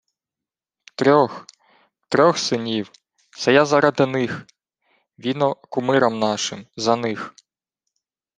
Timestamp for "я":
3.53-3.65